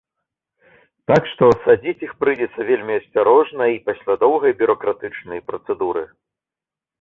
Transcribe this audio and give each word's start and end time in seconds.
Так 1.09 1.27
што, 1.31 1.49
садзіць 1.65 2.05
іх 2.07 2.15
прыйдзецца 2.23 2.65
вельмі 2.69 2.93
асцярожна 3.01 3.63
і 3.73 3.77
пасля 3.91 4.17
доўгай 4.25 4.57
бюракратычнай 4.63 5.45
працэдуры. 5.51 6.03